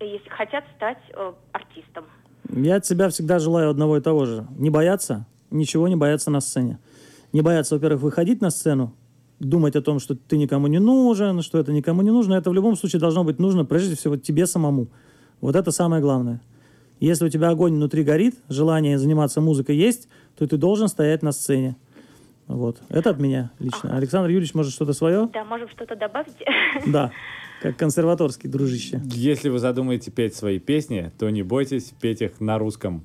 [0.00, 2.06] если хотят стать э, артистом?
[2.50, 4.46] Я от себя всегда желаю одного и того же.
[4.58, 6.78] Не бояться, ничего не бояться на сцене.
[7.32, 8.94] Не бояться, во-первых, выходить на сцену,
[9.40, 12.34] думать о том, что ты никому не нужен, что это никому не нужно.
[12.34, 14.88] Это в любом случае должно быть нужно прежде всего тебе самому.
[15.40, 16.40] Вот это самое главное.
[17.00, 21.32] Если у тебя огонь внутри горит, желание заниматься музыкой есть, то ты должен стоять на
[21.32, 21.76] сцене.
[22.46, 22.80] Вот.
[22.88, 23.96] Это от меня лично.
[23.96, 25.28] Александр Юрьевич, может, что-то свое?
[25.32, 26.34] Да, можем что-то добавить?
[26.86, 27.12] Да.
[27.62, 29.00] Как консерваторский дружище.
[29.04, 33.04] Если вы задумаете петь свои песни, то не бойтесь петь их на русском.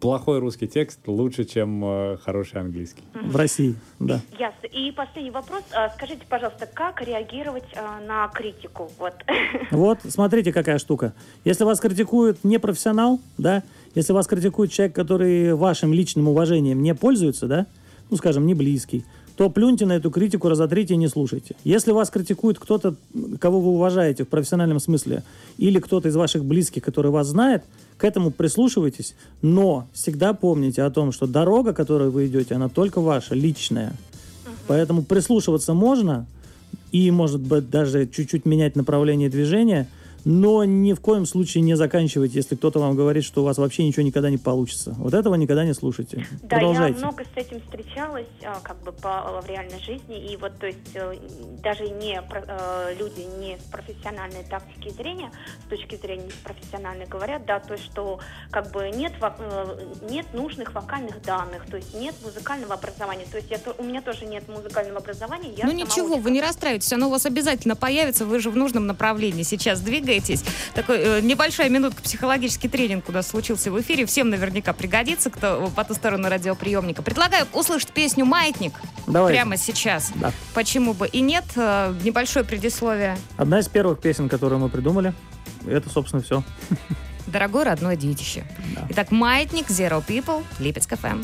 [0.00, 3.02] Плохой русский текст лучше, чем э, хороший английский.
[3.12, 4.20] В России, да.
[4.38, 4.66] Ясно.
[4.72, 5.62] И последний вопрос.
[5.72, 8.90] А, Скажите, пожалуйста, как реагировать а, на критику?
[8.98, 9.14] Вот.
[9.70, 11.12] Вот, смотрите, какая штука.
[11.44, 13.62] Если вас критикует непрофессионал, да,
[13.94, 17.66] если вас критикует человек, который вашим личным уважением не пользуется, да,
[18.10, 19.04] ну, скажем, не близкий,
[19.36, 21.56] то плюньте на эту критику, разотрите и не слушайте.
[21.64, 22.94] Если вас критикует кто-то,
[23.38, 25.22] кого вы уважаете в профессиональном смысле,
[25.56, 27.64] или кто-то из ваших близких, который вас знает,
[28.00, 33.02] к этому прислушивайтесь, но всегда помните о том, что дорога, которой вы идете, она только
[33.02, 33.92] ваша, личная.
[34.66, 36.26] Поэтому прислушиваться можно,
[36.92, 39.86] и, может быть, даже чуть-чуть менять направление движения,
[40.24, 43.84] но ни в коем случае не заканчивайте, если кто-то вам говорит, что у вас вообще
[43.84, 44.94] ничего никогда не получится.
[44.98, 46.26] Вот этого никогда не слушайте.
[46.42, 47.00] Да, Продолжайте.
[47.00, 50.66] я много с этим встречалась, а, как бы по, в реальной жизни, и вот, то
[50.66, 51.14] есть, э,
[51.62, 55.30] даже не э, люди не с профессиональной тактики зрения,
[55.66, 60.74] с точки зрения профессиональной говорят, да, то есть, что как бы нет, э, нет нужных
[60.74, 64.98] вокальных данных, то есть нет музыкального образования, то есть я, у меня тоже нет музыкального
[64.98, 65.52] образования.
[65.56, 68.56] Я ну ничего, очень вы не расстраивайтесь, оно у вас обязательно появится, вы же в
[68.56, 70.09] нужном направлении сейчас двигаетесь.
[70.74, 75.70] Такой э, небольшая минутка психологический тренинг у нас случился в эфире, всем наверняка пригодится, кто
[75.74, 77.02] по ту сторону радиоприемника.
[77.02, 78.72] Предлагаю услышать песню «Маятник»
[79.06, 79.38] Давайте.
[79.38, 80.12] прямо сейчас.
[80.16, 80.32] Да.
[80.54, 81.44] Почему бы и нет?
[81.56, 83.16] Э, Небольшое предисловие.
[83.36, 85.14] Одна из первых песен, которую мы придумали,
[85.66, 86.42] это, собственно, все.
[87.26, 88.44] Дорогое родное детище.
[88.90, 91.22] Итак, «Маятник», «Zero People», Липецк ФМ.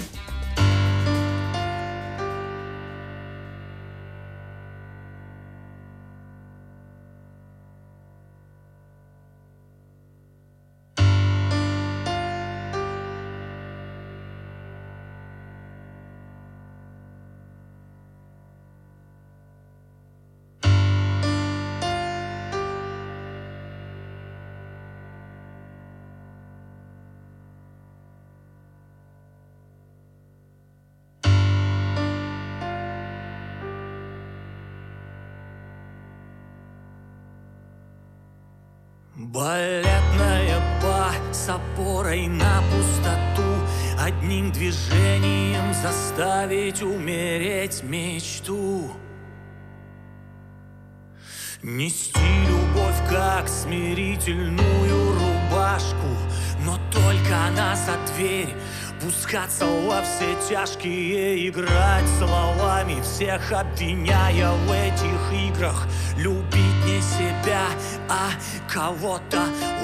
[39.36, 43.42] Балетная па с опорой на пустоту.
[44.00, 48.92] Одним движением заставить умереть мечту.
[51.62, 52.18] Нести
[52.48, 56.16] любовь как смирительную рубашку.
[56.64, 58.56] Но только она за дверь.
[59.02, 63.02] Пускаться во все тяжкие Играть словами.
[63.02, 65.86] Всех обвиняя в этих играх.
[66.16, 66.75] Любить
[68.08, 68.30] а
[68.72, 69.42] кого-то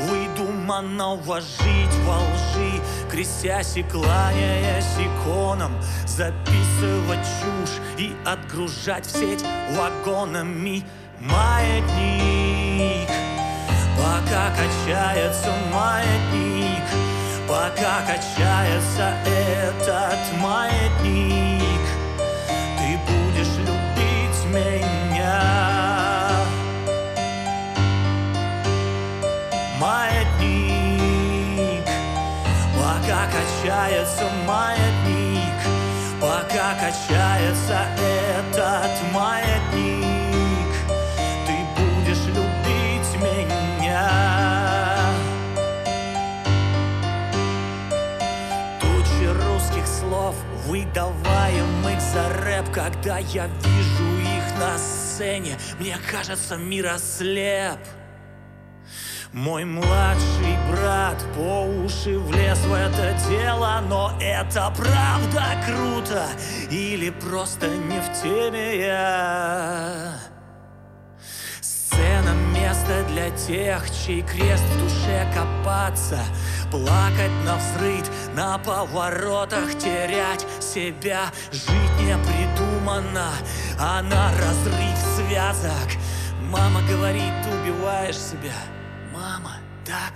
[0.08, 2.80] Выдуманного жить во лжи
[3.11, 5.72] Крестясь и кланяясь иконам
[6.06, 9.44] Записывать чушь и отгружать в сеть
[9.76, 10.85] вагонами
[11.20, 13.08] Маятник.
[13.96, 16.82] Пока качается маятник
[17.48, 21.82] Пока качается этот маятник
[33.72, 35.40] качается маятник
[36.20, 40.72] Пока качается этот маятник.
[41.46, 44.08] Ты будешь любить меня.
[48.80, 56.87] Тучи русских слов, выдаваемых за рэп Когда я вижу их на сцене Мне кажется, мир
[56.87, 57.78] ослеп
[59.33, 66.27] мой младший брат по уши влез в это дело Но это правда круто
[66.71, 70.18] Или просто не в теме я?
[71.62, 76.21] Сцена— место для тех, чей крест в душе копаться
[76.71, 81.27] Плакать на взрыд, на поворотах терять себя.
[81.51, 83.29] Жить не придумано,
[83.79, 86.01] а на разрыв связок.
[86.51, 88.55] Мама говорит, убиваешь себя
[89.92, 90.14] так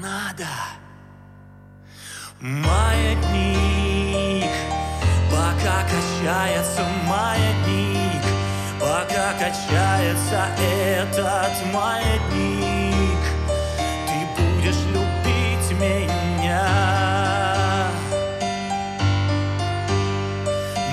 [0.00, 0.46] надо.
[2.40, 3.64] Маятник
[5.28, 8.22] Пока качается маятник
[8.78, 13.24] Пока качается этот маятник
[14.06, 16.68] Ты будешь любить меня.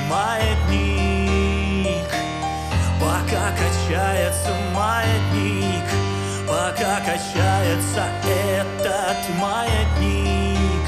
[0.10, 1.30] Маятник
[3.00, 5.35] Пока качается маятник
[6.96, 10.88] Пока качается этот маятник.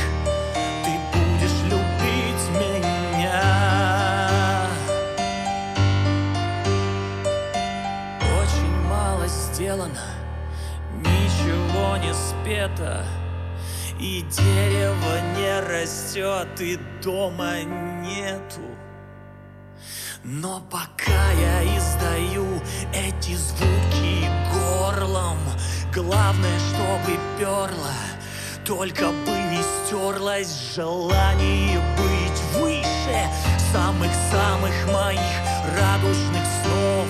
[0.86, 3.44] Ты будешь любить меня.
[8.22, 10.00] Очень мало сделано
[10.96, 13.04] Ничего не спето.
[14.00, 18.62] И дерево не растет И дома нету.
[20.24, 22.62] Но пока я издаю
[22.94, 25.38] эти звуки горлом
[25.94, 27.94] Главное, чтобы перло
[28.66, 33.30] Только бы не стерлось желание быть выше
[33.72, 35.20] Самых-самых моих
[35.78, 37.08] радужных снов.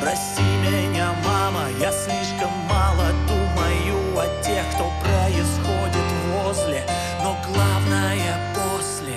[0.00, 6.84] Прости меня, мама, я слишком мало думаю о тех, кто происходит возле
[7.22, 9.16] Но главное после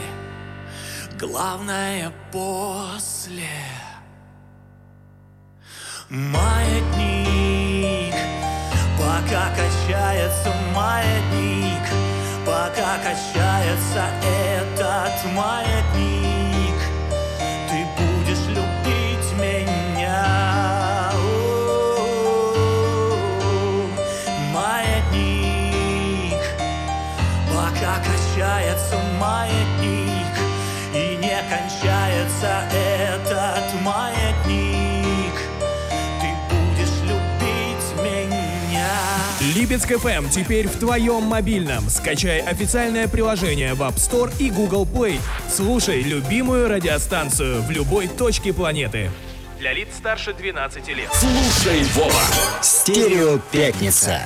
[1.20, 3.50] Главное после.
[6.10, 7.68] Маятник
[9.08, 11.82] Пока качается маятник
[12.46, 16.76] Пока качается этот маятник
[17.70, 20.26] Ты будешь любить меня.
[24.54, 26.42] Маятник.
[27.56, 30.36] Пока качается маятник
[30.94, 34.77] И не кончается этот маятник.
[39.58, 41.90] Липецк FM теперь в твоем мобильном.
[41.90, 45.20] Скачай официальное приложение в App Store и Google Play.
[45.50, 49.10] Слушай любимую радиостанцию в любой точке планеты.
[49.58, 51.10] Для лиц старше 12 лет.
[51.12, 52.22] Слушай, Вова.
[52.62, 54.22] Стерео Пятница.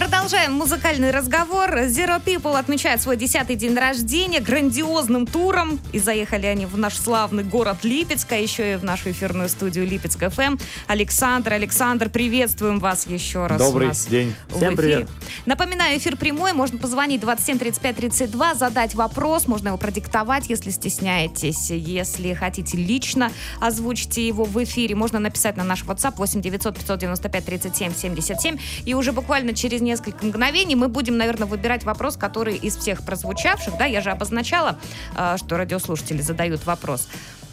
[0.00, 1.74] Продолжаем музыкальный разговор.
[1.80, 5.78] Zero People отмечает свой десятый день рождения грандиозным туром.
[5.92, 9.86] И заехали они в наш славный город Липецк, а еще и в нашу эфирную студию
[9.86, 10.56] Липецк ФМ.
[10.86, 13.60] Александр, Александр, приветствуем вас еще раз.
[13.60, 14.34] Добрый день.
[14.48, 15.06] Всем привет.
[15.44, 21.68] Напоминаю, эфир прямой, можно позвонить 27 35 32, задать вопрос, можно его продиктовать, если стесняетесь.
[21.68, 23.30] Если хотите лично,
[23.60, 24.94] озвучьте его в эфире.
[24.94, 28.58] Можно написать на наш WhatsApp 8 900 595 37 77.
[28.86, 29.89] И уже буквально через несколько
[30.22, 34.78] мгновений мы будем, наверное, выбирать вопрос, который из всех прозвучавших, да, я же обозначала,
[35.16, 37.08] э, что радиослушатели задают вопрос.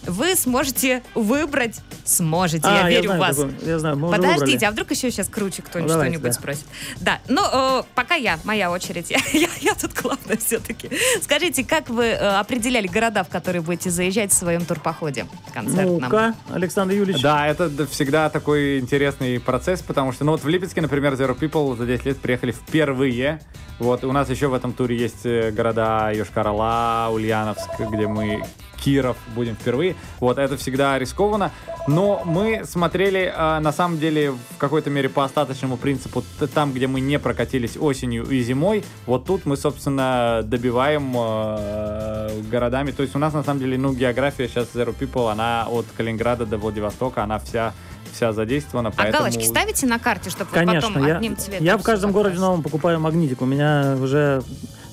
[0.07, 3.35] Вы сможете выбрать, сможете, я А, верю знаю в вас.
[3.37, 4.65] такой, я знаю, Подождите, выбрали.
[4.65, 6.31] а вдруг еще сейчас круче кто-нибудь Ну, что-нибудь да.
[6.33, 6.65] спросит?
[7.01, 9.11] Да, ну, э, пока я, моя очередь.
[9.11, 10.89] Я, я- я тут главное все-таки.
[11.21, 15.99] Скажите, как вы э, определяли города, в которые будете заезжать в своем турпоходе концертном?
[16.01, 17.21] Ну-ка, Александр Юрьевич.
[17.21, 21.75] Да, это всегда такой интересный процесс, потому что, ну вот в Липецке, например, Zero People
[21.77, 23.41] за 10 лет приехали впервые.
[23.79, 28.41] Вот, у нас еще в этом туре есть э, города Йошкар-Ола, Ульяновск, где мы
[28.83, 29.95] Киров будем впервые.
[30.19, 31.51] Вот, это всегда рискованно.
[31.87, 36.23] Но мы смотрели, э, на самом деле, в какой-то мере по остаточному принципу,
[36.53, 42.91] там, где мы не прокатились осенью и зимой, вот тут мы, собственно, добиваем э, городами.
[42.91, 46.45] То есть у нас, на самом деле, ну, география сейчас Zero People, она от Калининграда
[46.45, 47.73] до Владивостока, она вся,
[48.11, 48.89] вся задействована.
[48.89, 49.23] А поэтому...
[49.23, 51.65] галочки ставите на карте, чтобы Конечно, потом я, одним цветом?
[51.65, 53.41] я в каждом городе новом покупаю магнитик.
[53.41, 54.43] У меня уже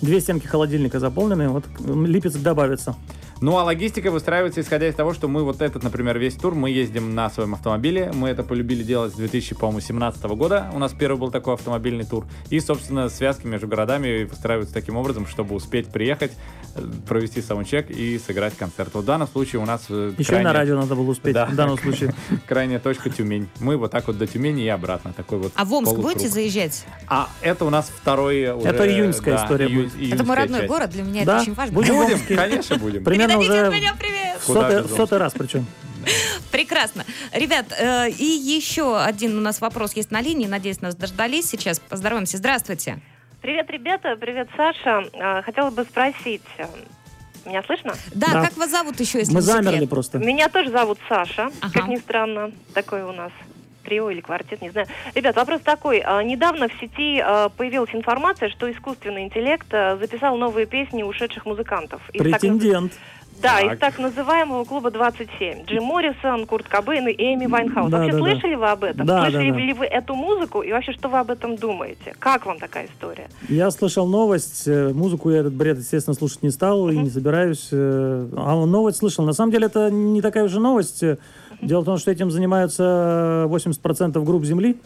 [0.01, 2.95] две стенки холодильника заполнены, вот Липецк добавится.
[3.41, 6.71] Ну, а логистика выстраивается исходя из того, что мы вот этот, например, весь тур, мы
[6.71, 8.11] ездим на своем автомобиле.
[8.15, 10.71] Мы это полюбили делать с 2017 года.
[10.73, 12.27] У нас первый был такой автомобильный тур.
[12.51, 16.33] И, собственно, связки между городами выстраиваются таким образом, чтобы успеть приехать,
[17.07, 18.91] провести саундчек и сыграть концерт.
[18.95, 21.35] Вот в данном случае у нас э, Еще и на крайняя- радио надо было успеть
[21.35, 21.47] Да.
[21.47, 22.15] в данном случае.
[22.49, 23.49] крайняя точка Тюмень.
[23.61, 25.13] Мы вот так вот до Тюмени и обратно.
[25.13, 26.13] Такой вот А в Омск полукруг.
[26.15, 26.85] будете заезжать?
[27.09, 28.69] А это у нас второй уже...
[28.69, 29.93] Это июньская да, история ию- будет.
[29.95, 30.69] Это июньская мой родной часть.
[30.71, 31.75] город, для меня Да, это очень важно.
[31.75, 32.37] будем Омске.
[32.37, 33.05] конечно, будем.
[33.05, 34.41] Примерно уже от меня привет!
[34.97, 35.67] Сотый раз причем.
[36.51, 37.05] Прекрасно.
[37.33, 40.47] Ребят, э, и еще один у нас вопрос есть на линии.
[40.47, 41.81] Надеюсь, нас дождались сейчас.
[41.81, 42.37] Поздороваемся.
[42.37, 43.01] Здравствуйте.
[43.45, 45.05] Привет, ребята, привет, Саша.
[45.21, 46.65] А, Хотела бы спросить, э,
[47.45, 47.93] меня слышно?
[48.15, 48.43] Да, Да.
[48.43, 49.65] как вас зовут еще, если Мы не секрет?
[49.65, 50.17] замерли просто.
[50.17, 51.71] Меня тоже зовут Саша, Ага.
[51.75, 53.33] как ни странно, такой у нас
[53.85, 54.87] трио или квартет, не знаю.
[55.15, 55.99] Ребят, вопрос такой.
[56.07, 62.01] А, Недавно в сети а, появилась информация, что искусственный интеллект записал новые песни ушедших музыкантов.
[62.15, 62.95] Из так Претендент.
[63.43, 63.73] Да, Так.
[63.75, 65.65] из так называемого клуба 27.
[65.67, 67.91] Джим Моррисон, Курт Кобейн и Эми Вайнхаус.
[67.91, 68.25] Да, вообще да, да.
[68.25, 69.07] слышали вы об этом?
[69.07, 69.61] Да, слышали да, да.
[69.61, 70.63] ли вы эту музыку?
[70.63, 72.15] И вообще, что вы об этом думаете?
[72.19, 73.29] Как вам такая история?
[73.49, 77.69] Я слышал новость, э, музыку я этот бред, естественно, слушать не стал и не собираюсь.
[77.73, 79.25] э, А новость слышал.
[79.25, 81.03] На самом деле это не такая уже новость.
[81.61, 84.77] Дело в том, что этим занимаются 80% групп Земли.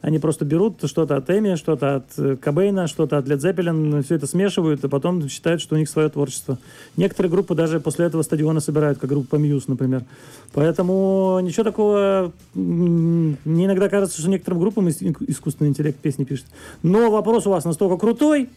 [0.00, 4.14] Они просто берут что-то от Эми, что-то от э, Кобейна, что-то от Led Zeppelin, все
[4.14, 6.56] это смешивают, и потом считают, что у них свое творчество.
[6.96, 10.04] Некоторые группы даже после этого стадиона собирают, как группа Muse, например.
[10.52, 12.32] Поэтому ничего такого...
[12.54, 16.46] Мне иногда кажется, что некоторым группам ис- искусственный интеллект песни пишет.
[16.84, 18.50] Но вопрос у вас настолько крутой,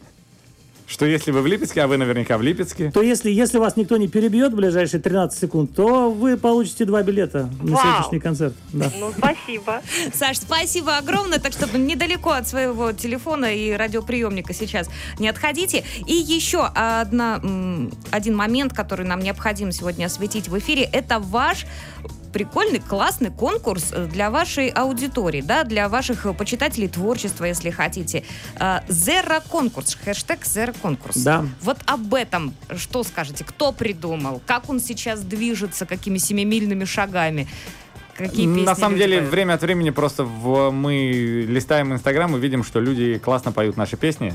[0.92, 3.96] Что если вы в Липецке, а вы наверняка в Липецке, то если, если вас никто
[3.96, 7.82] не перебьет в ближайшие 13 секунд, то вы получите два билета на Вау.
[7.82, 8.54] сегодняшний концерт.
[8.74, 8.92] Да.
[9.00, 9.82] Ну, спасибо.
[10.14, 15.86] Саш, спасибо огромное, так что недалеко от своего телефона и радиоприемника сейчас не отходите.
[16.08, 17.42] И еще одна,
[18.12, 21.66] один момент, который нам необходимо сегодня осветить в эфире, это ваш
[22.32, 28.24] прикольный, классный конкурс э, для вашей аудитории, да, для ваших э, почитателей творчества, если хотите.
[28.60, 31.18] Э, Zero конкурс, хэштег Zero конкурс.
[31.18, 31.46] Да.
[31.62, 33.44] Вот об этом что скажете?
[33.44, 34.42] Кто придумал?
[34.46, 35.86] Как он сейчас движется?
[35.86, 37.48] Какими семимильными шагами?
[38.18, 39.32] Какие песни На самом деле, поют?
[39.32, 43.98] время от времени просто в- мы листаем Инстаграм и видим, что люди классно поют наши
[43.98, 44.34] песни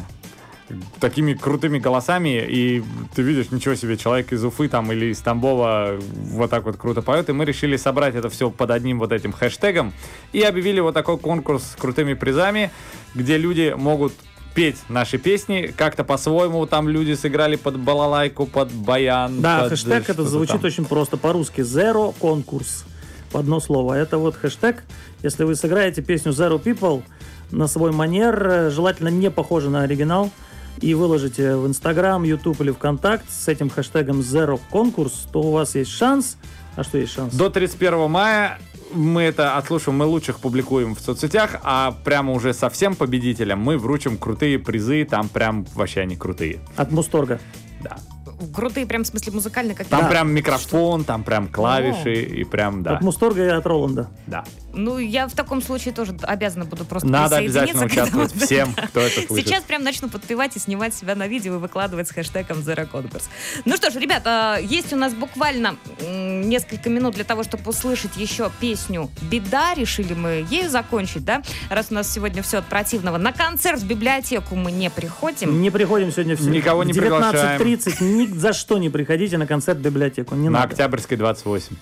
[1.00, 2.82] такими крутыми голосами, и
[3.14, 5.98] ты видишь, ничего себе, человек из Уфы там или из Тамбова
[6.30, 9.32] вот так вот круто поет, и мы решили собрать это все под одним вот этим
[9.32, 9.92] хэштегом
[10.32, 12.70] и объявили вот такой конкурс с крутыми призами,
[13.14, 14.12] где люди могут
[14.56, 16.66] петь наши песни как-то по-своему.
[16.66, 19.40] Там люди сыграли под балалайку, под баян.
[19.42, 20.64] Да, под хэштег это звучит там.
[20.64, 21.18] очень просто.
[21.18, 22.86] По-русски Zero конкурс.
[23.30, 23.94] В одно слово.
[23.94, 24.82] Это вот хэштег.
[25.22, 27.02] Если вы сыграете песню Zero People
[27.50, 30.30] на свой манер, э, желательно не похоже на оригинал,
[30.80, 35.74] и выложите в Инстаграм, Ютуб или ВКонтакт с этим хэштегом Zero конкурс, то у вас
[35.74, 36.36] есть шанс.
[36.76, 37.34] А что есть шанс?
[37.34, 38.58] До 31 мая
[38.92, 44.16] мы это отслушаем, мы лучших публикуем в соцсетях, а прямо уже совсем победителям мы вручим
[44.16, 46.60] крутые призы, там прям вообще они крутые.
[46.76, 47.40] От Мусторга.
[47.82, 47.96] Да.
[48.54, 49.96] Крутые, прям в смысле музыкальные какие-то.
[49.96, 50.10] Там Да.
[50.10, 54.10] прям микрофон, там прям клавиши и прям, да, От Мусторга и от Роланда.
[54.26, 54.44] да.
[54.78, 59.00] Ну, я в таком случае тоже обязана буду просто Надо присоединиться обязательно участвовать всем, кто
[59.00, 59.46] это слышит.
[59.46, 63.22] Сейчас прям начну подпевать и снимать себя на видео и выкладывать с хэштегом Zero Concourse.
[63.64, 65.76] Ну что ж, ребята, есть у нас буквально
[66.06, 69.72] несколько минут для того, чтобы услышать еще песню «Беда».
[69.74, 71.42] Решили мы ею закончить, да?
[71.70, 73.16] Раз у нас сегодня все от противного.
[73.16, 75.62] На концерт в библиотеку мы не приходим.
[75.62, 77.60] Не приходим сегодня в Никого не в приглашаем.
[77.62, 80.34] 19.30 ни за что не приходите на концерт в библиотеку.
[80.34, 80.72] Не На надо.
[80.72, 81.76] Октябрьской 28.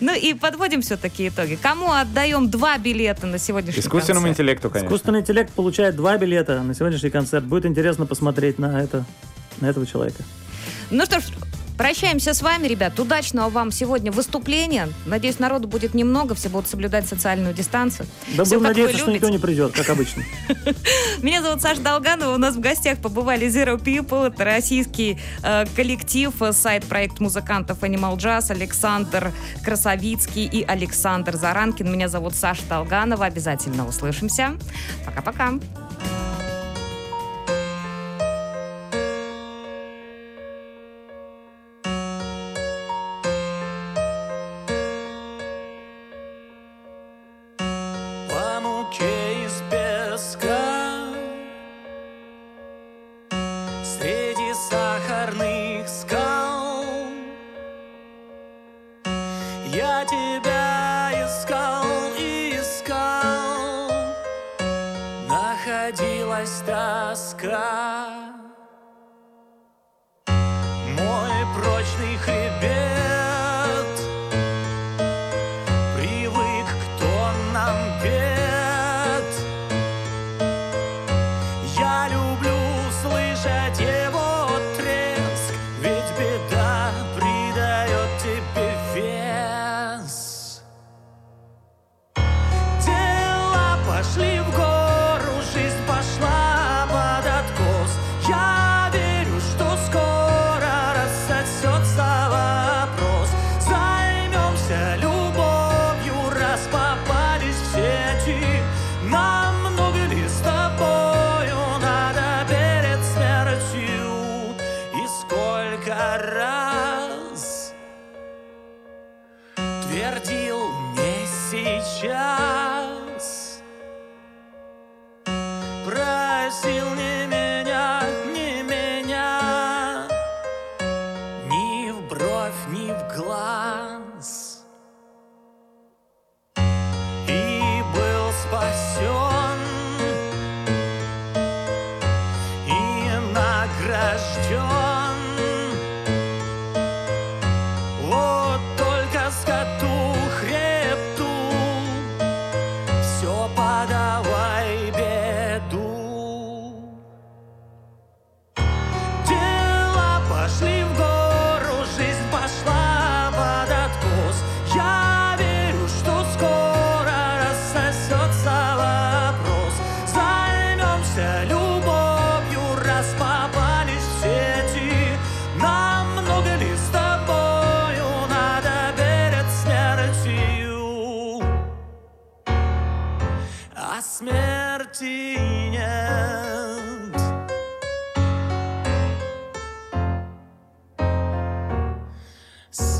[0.00, 1.58] Ну и подводим все-таки итоги.
[1.60, 4.40] Кому отдаем два билета на сегодняшний Искусственному концерт?
[4.40, 4.86] интеллекту, конечно.
[4.86, 7.44] Искусственный интеллект получает два билета на сегодняшний концерт.
[7.44, 9.04] Будет интересно посмотреть на это,
[9.60, 10.22] на этого человека.
[10.90, 11.24] Ну что ж,
[11.78, 12.98] прощаемся с вами, ребят.
[13.00, 14.88] Удачного вам сегодня выступления.
[15.06, 18.06] Надеюсь, народу будет немного, все будут соблюдать социальную дистанцию.
[18.36, 20.24] Да Всё, будем надеяться, что никто не придет, как обычно.
[21.22, 22.34] Меня зовут Саша Долганова.
[22.34, 24.26] У нас в гостях побывали Zero People.
[24.26, 29.32] Это российский э, коллектив, э, сайт проект музыкантов Animal Jazz, Александр
[29.64, 31.90] Красовицкий и Александр Заранкин.
[31.90, 33.24] Меня зовут Саша Долганова.
[33.24, 34.56] Обязательно услышимся.
[35.06, 35.54] Пока-пока.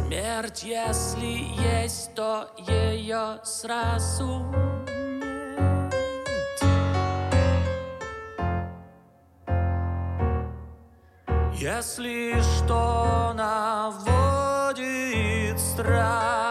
[0.08, 1.44] Смерть, если
[1.82, 5.92] есть, то ее сразу нет.
[11.52, 14.80] Если что наводит
[15.60, 16.47] страх,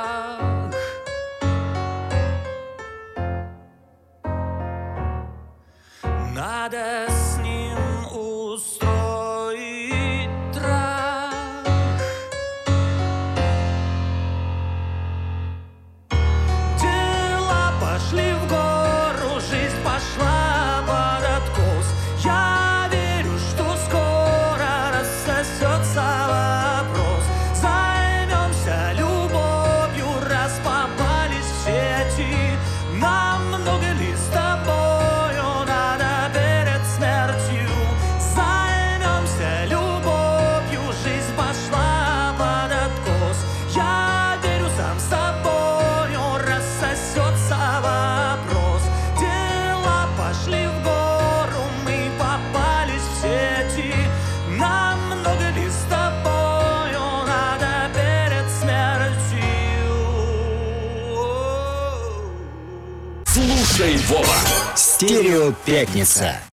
[65.48, 66.40] Стерео Пятница.